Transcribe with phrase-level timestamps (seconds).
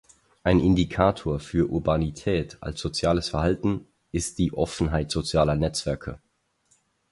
[0.43, 6.19] Ein Indikator für Urbanität als soziales Verhalten ist die Offenheit sozialer Netzwerke.